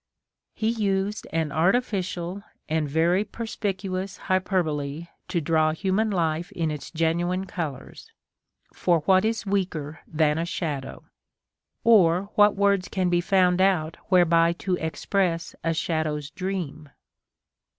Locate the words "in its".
6.53-6.89